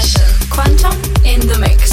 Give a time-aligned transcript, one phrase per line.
[0.00, 0.48] Session.
[0.50, 0.94] Quantum
[1.24, 1.83] in the mix.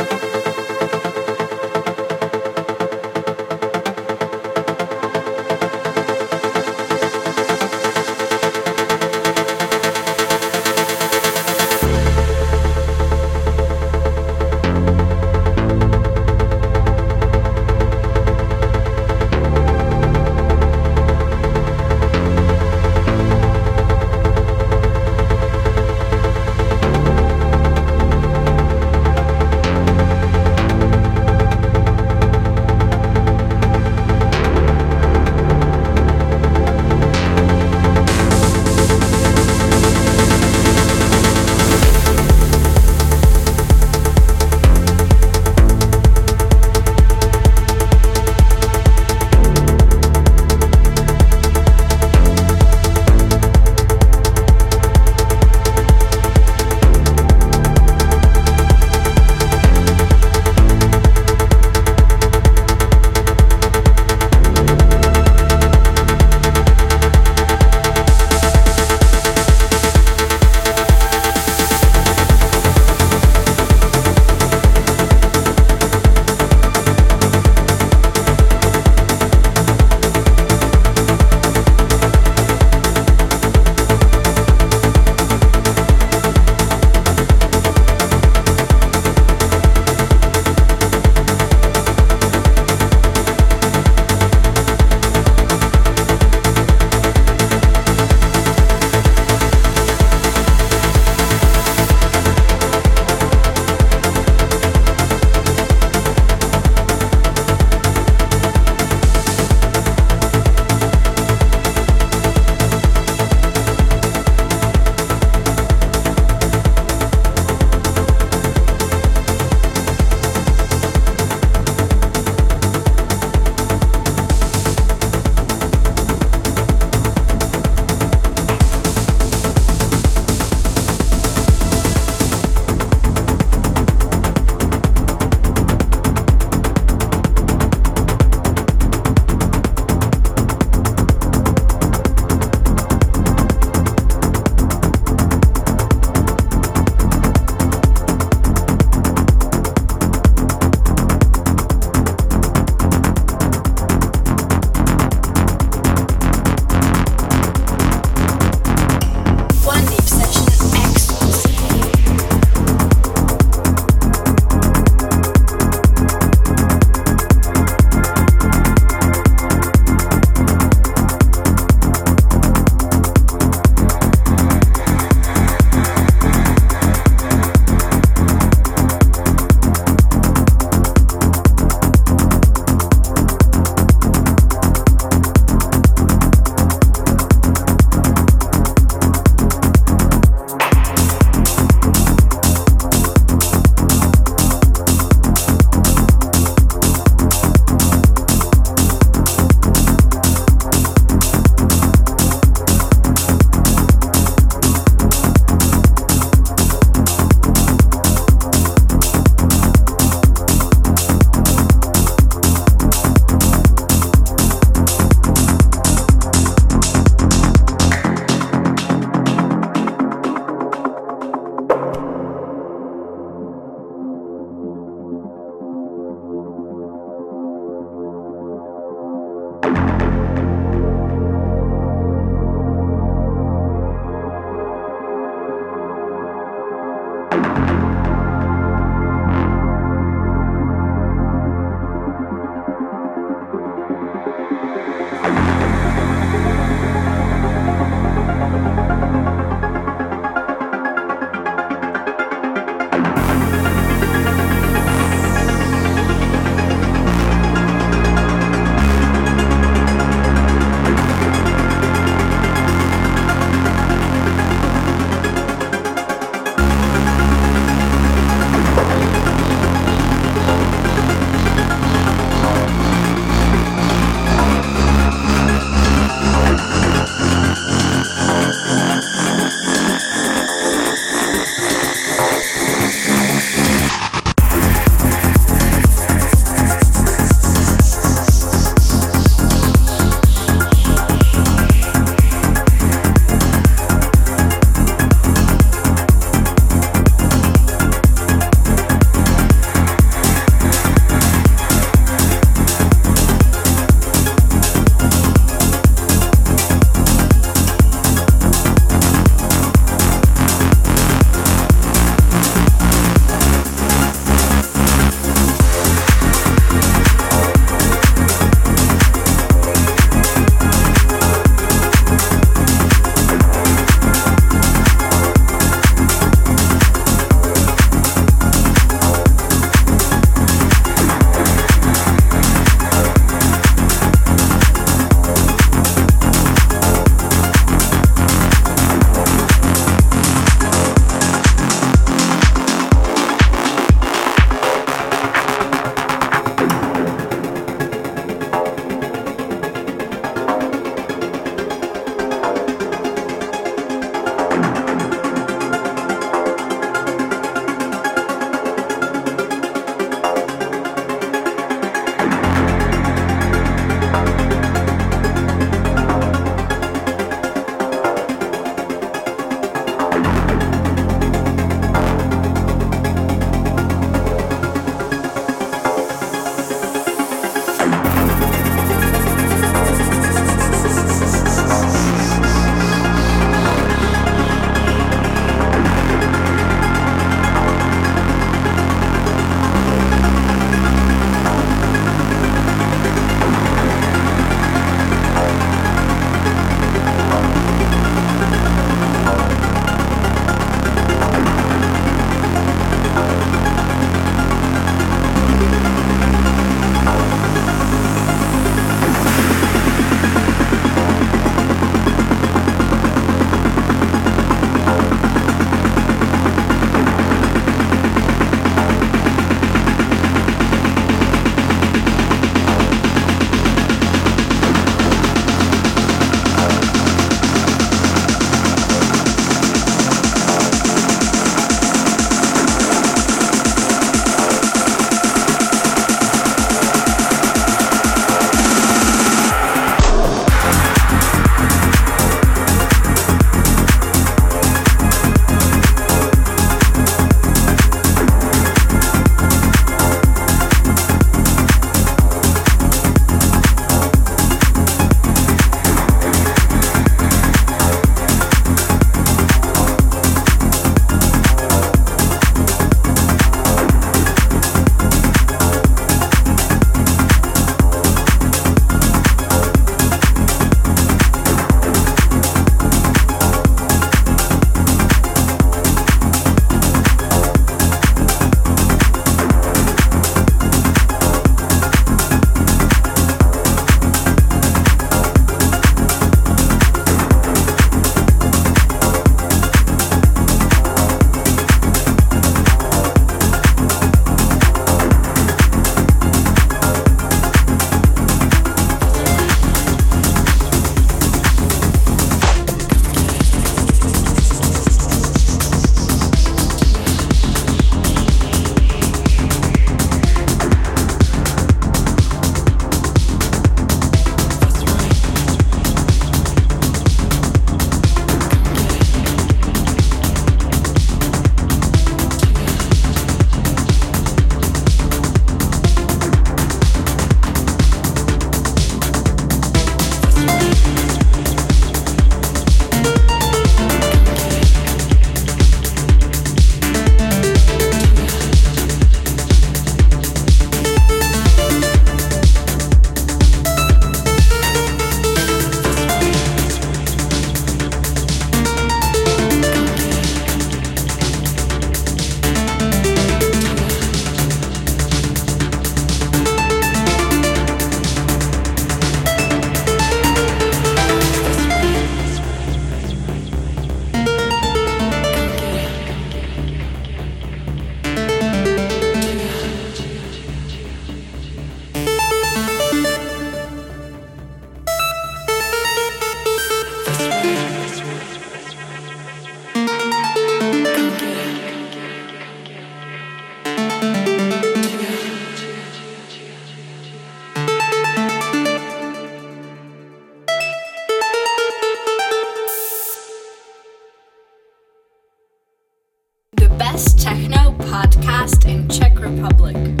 [599.39, 600.00] Republic.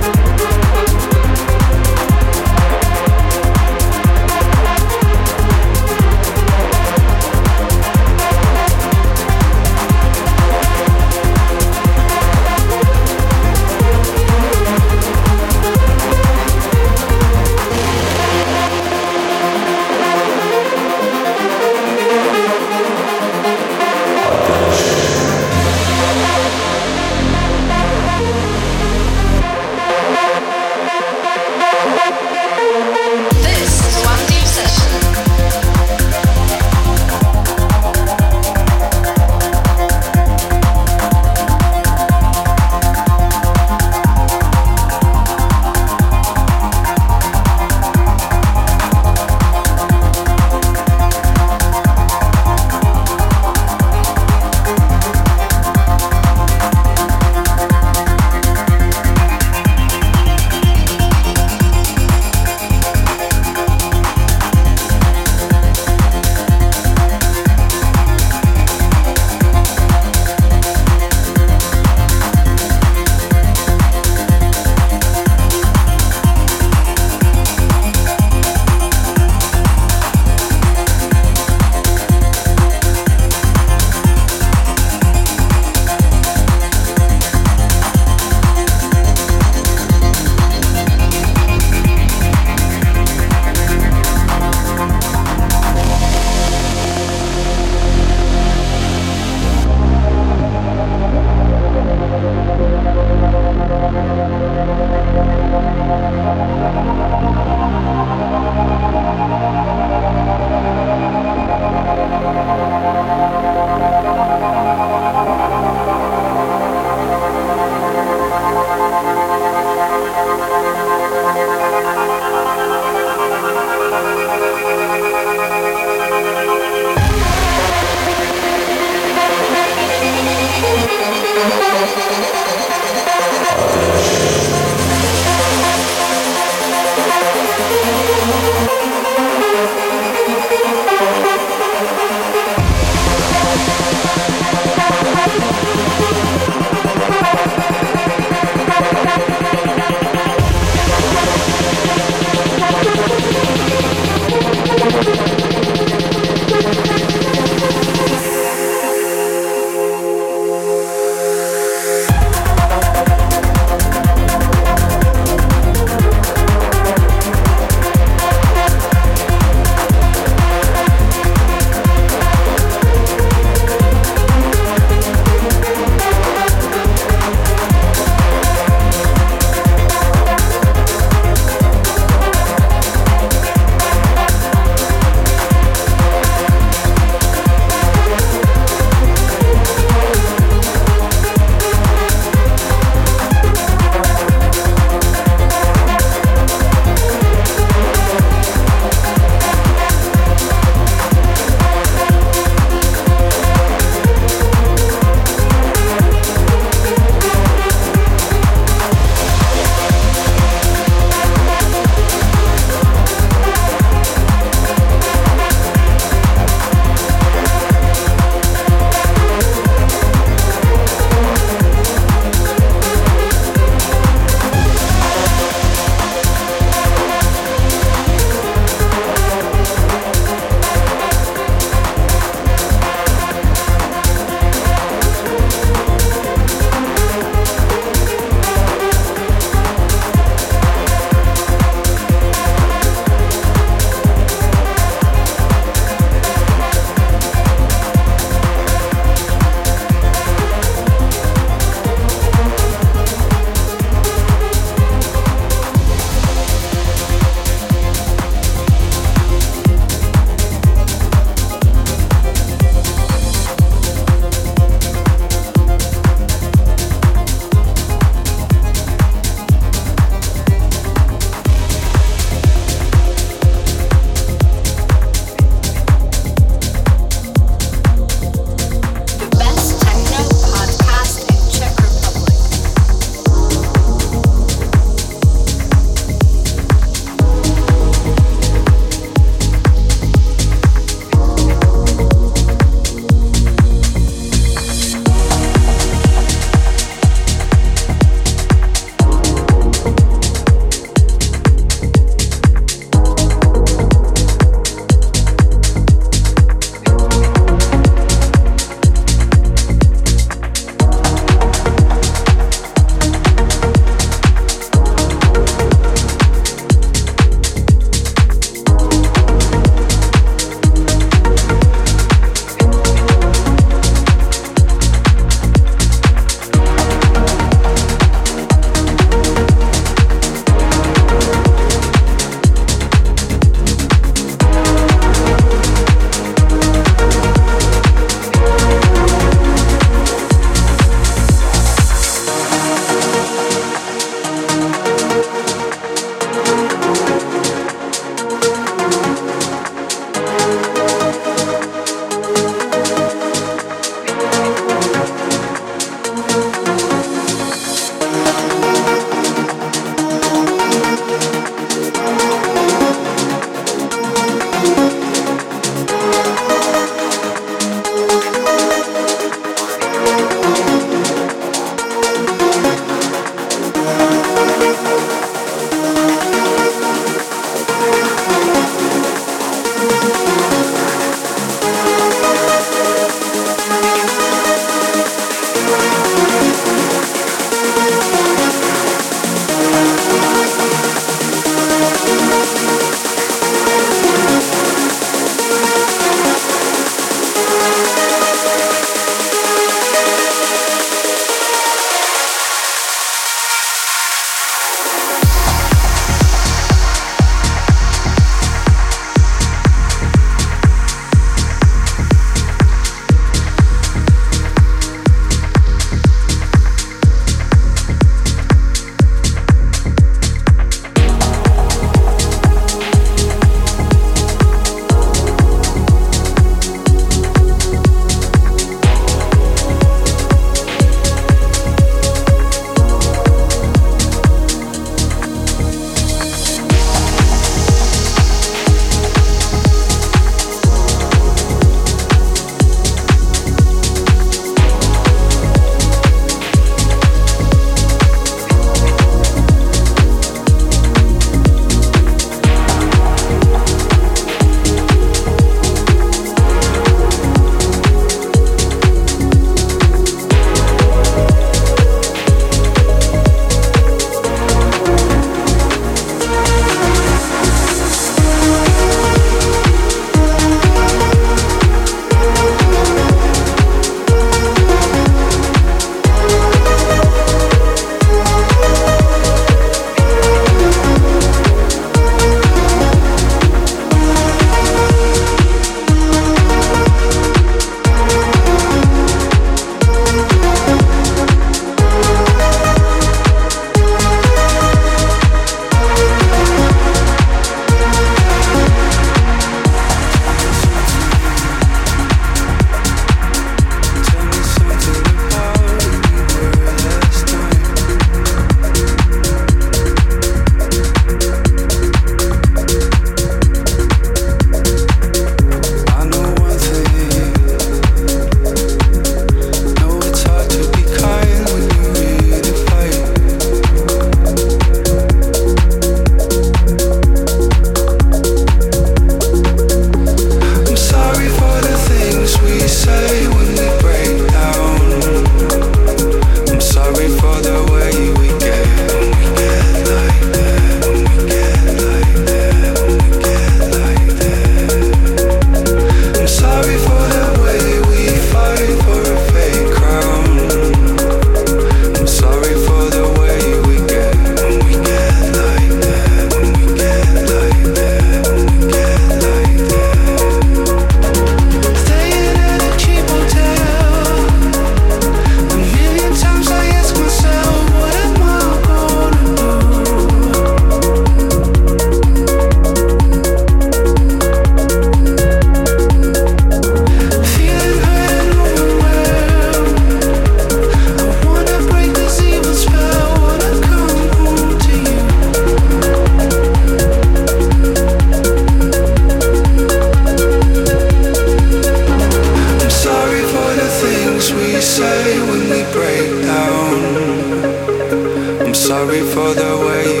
[598.71, 600.00] Sorry for the way